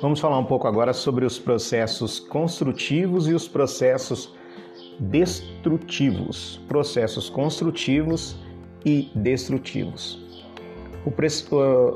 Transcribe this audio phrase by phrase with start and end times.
[0.00, 4.32] Vamos falar um pouco agora sobre os processos construtivos e os processos
[4.98, 6.58] destrutivos.
[6.66, 8.34] Processos construtivos
[8.82, 10.18] e destrutivos.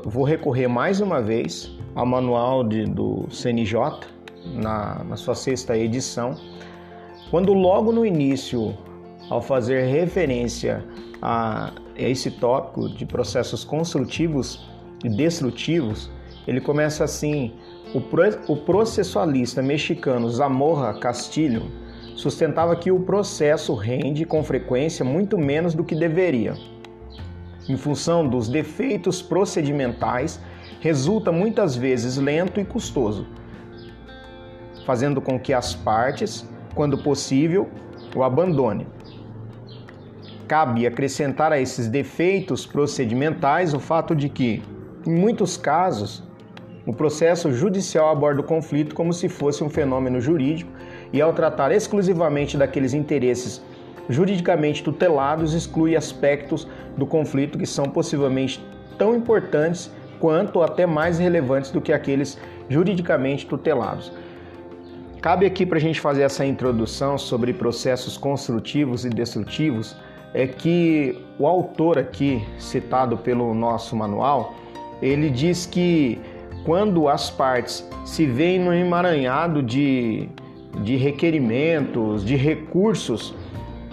[0.05, 3.79] vou recorrer mais uma vez ao manual de, do CNJ,
[4.53, 6.37] na, na sua sexta edição,
[7.31, 8.77] quando logo no início,
[9.31, 10.85] ao fazer referência
[11.23, 14.63] a, a esse tópico de processos construtivos
[15.03, 16.11] e destrutivos,
[16.47, 17.53] ele começa assim:
[18.47, 21.63] o processualista mexicano Zamorra Castilho
[22.15, 26.53] sustentava que o processo rende com frequência muito menos do que deveria.
[27.67, 30.39] Em função dos defeitos procedimentais,
[30.79, 33.27] resulta muitas vezes lento e custoso,
[34.85, 37.69] fazendo com que as partes, quando possível,
[38.15, 38.87] o abandonem.
[40.47, 44.61] Cabe acrescentar a esses defeitos procedimentais o fato de que,
[45.05, 46.23] em muitos casos,
[46.85, 50.71] o processo judicial aborda o conflito como se fosse um fenômeno jurídico
[51.11, 53.61] e, ao tratar exclusivamente daqueles interesses
[54.07, 58.63] juridicamente tutelados, exclui aspectos do conflito que são possivelmente
[58.97, 62.37] tão importantes quanto ou até mais relevantes do que aqueles
[62.69, 64.11] juridicamente tutelados.
[65.21, 69.95] Cabe aqui para a gente fazer essa introdução sobre processos construtivos e destrutivos,
[70.35, 74.53] é que o autor aqui citado pelo nosso manual,
[75.01, 76.19] ele diz que
[76.65, 80.27] quando as partes se veem no emaranhado de,
[80.81, 83.35] de requerimentos, de recursos,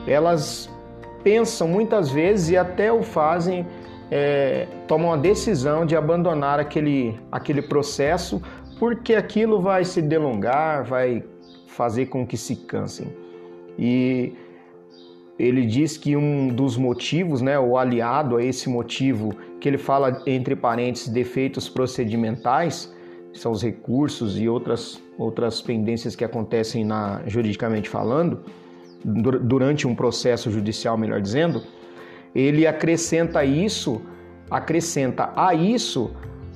[0.06, 0.70] elas
[1.22, 3.66] pensam muitas vezes e até o fazem,
[4.10, 8.42] é, tomam a decisão de abandonar aquele, aquele processo
[8.78, 11.22] porque aquilo vai se delongar, vai
[11.68, 13.06] fazer com que se cansem.
[13.78, 14.32] E
[15.38, 20.22] ele diz que um dos motivos, né, o aliado a esse motivo que ele fala
[20.27, 22.94] entre parênteses defeitos procedimentais,
[23.33, 28.40] são os recursos e outras outras pendências que acontecem na juridicamente falando,
[29.05, 31.62] durante um processo judicial, melhor dizendo,
[32.35, 34.01] ele acrescenta isso,
[34.51, 36.11] acrescenta a isso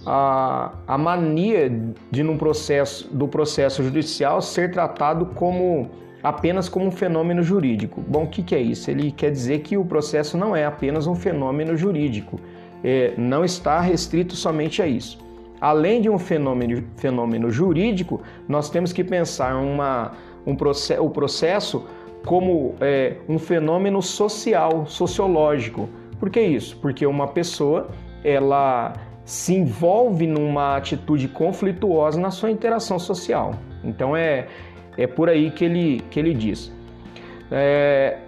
[0.06, 1.70] a, a mania
[2.10, 5.90] de num processo do processo judicial ser tratado como
[6.22, 8.02] apenas como um fenômeno jurídico.
[8.06, 8.90] Bom, o que, que é isso?
[8.90, 12.40] Ele quer dizer que o processo não é apenas um fenômeno jurídico,
[12.82, 15.18] é, não está restrito somente a isso.
[15.60, 20.12] Além de um fenômeno, fenômeno jurídico, nós temos que pensar uma,
[20.46, 21.86] um processo, o processo
[22.24, 25.88] como é, um fenômeno social, sociológico.
[26.18, 26.76] Por que isso?
[26.78, 27.88] Porque uma pessoa
[28.22, 28.94] ela
[29.24, 33.54] se envolve numa atitude conflituosa na sua interação social.
[33.82, 34.46] Então é,
[34.96, 36.72] é por aí que ele, que ele diz.
[37.50, 38.18] É,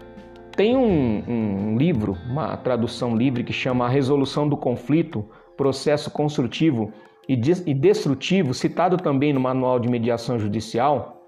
[0.56, 5.24] tem um, um, livro, uma tradução livre que chama A Resolução do Conflito,
[5.56, 6.92] Processo Construtivo
[7.28, 11.24] e, e Destrutivo, citado também no Manual de Mediação Judicial.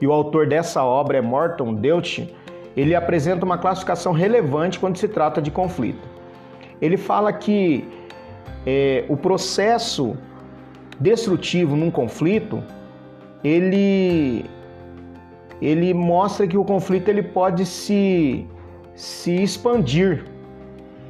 [0.00, 2.28] E o autor dessa obra é Morton Deutsch.
[2.76, 6.08] Ele apresenta uma classificação relevante quando se trata de conflito.
[6.80, 7.84] Ele fala que
[8.66, 10.16] é, o processo
[10.98, 12.62] destrutivo num conflito
[13.44, 14.44] ele
[15.60, 18.44] ele mostra que o conflito ele pode se,
[18.96, 20.24] se expandir.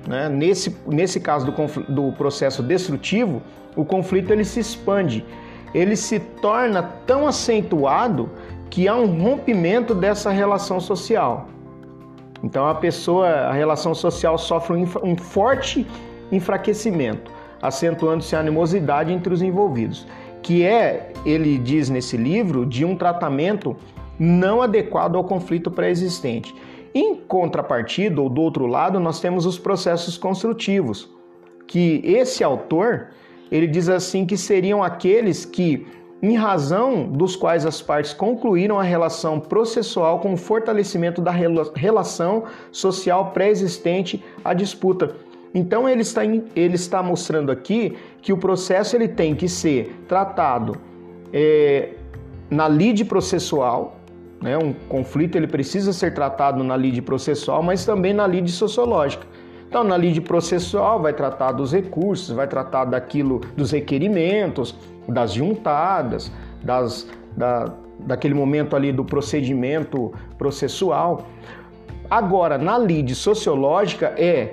[0.07, 0.29] Né?
[0.29, 3.41] Nesse, nesse caso do, do processo destrutivo,
[3.75, 5.25] o conflito ele se expande,
[5.73, 8.29] ele se torna tão acentuado
[8.69, 11.49] que há um rompimento dessa relação social.
[12.45, 15.87] Então a pessoa, a relação social sofre um, um forte
[16.31, 17.31] enfraquecimento,
[17.63, 20.07] acentuando-se a animosidade entre os envolvidos
[20.43, 23.77] que é, ele diz nesse livro, de um tratamento
[24.19, 26.55] não adequado ao conflito pré-existente.
[26.95, 31.11] Em contrapartida, ou do outro lado, nós temos os processos construtivos,
[31.67, 33.09] que esse autor,
[33.51, 35.87] ele diz assim que seriam aqueles que
[36.23, 41.33] em razão dos quais as partes concluíram a relação processual com o fortalecimento da
[41.75, 45.17] relação social pré-existente à disputa,
[45.55, 50.77] então ele está, ele está mostrando aqui que o processo ele tem que ser tratado
[51.33, 51.91] é,
[52.51, 53.97] na lide processual,
[54.41, 54.57] né?
[54.57, 59.27] um conflito ele precisa ser tratado na lide processual, mas também na lide sociológica.
[59.69, 64.77] Então, na lide processual vai tratar dos recursos, vai tratar daquilo, dos requerimentos,
[65.09, 66.31] das juntadas,
[66.63, 71.27] das, da, daquele momento ali do procedimento processual.
[72.11, 74.53] Agora, na lide sociológica é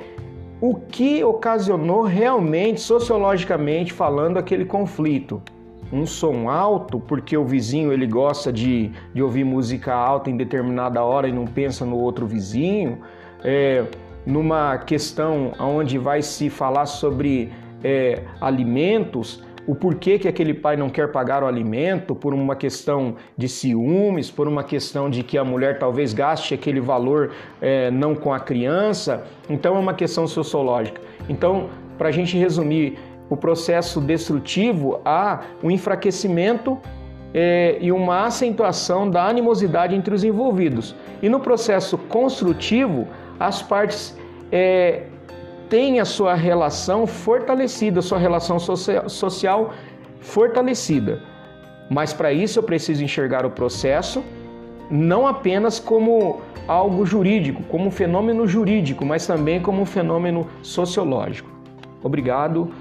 [0.62, 5.42] o que ocasionou realmente, sociologicamente falando, aquele conflito.
[5.92, 11.04] Um som alto, porque o vizinho ele gosta de, de ouvir música alta em determinada
[11.04, 13.00] hora e não pensa no outro vizinho.
[13.44, 13.86] É,
[14.26, 17.52] numa questão onde vai se falar sobre
[17.84, 23.18] é, alimentos, o porquê que aquele pai não quer pagar o alimento por uma questão
[23.38, 28.16] de ciúmes, por uma questão de que a mulher talvez gaste aquele valor é, não
[28.16, 29.24] com a criança.
[29.48, 31.00] Então é uma questão sociológica.
[31.30, 31.70] Então,
[32.00, 32.98] para a gente resumir,
[33.30, 36.76] o processo destrutivo há um enfraquecimento
[37.32, 40.96] é, e uma acentuação da animosidade entre os envolvidos.
[41.22, 43.08] E no processo construtivo,
[43.40, 44.18] as partes
[44.52, 45.04] é,
[45.70, 49.74] tem a sua relação fortalecida, a sua relação social
[50.20, 51.22] fortalecida.
[51.90, 54.24] Mas para isso eu preciso enxergar o processo
[54.90, 61.50] não apenas como algo jurídico, como um fenômeno jurídico, mas também como um fenômeno sociológico.
[62.02, 62.72] Obrigado.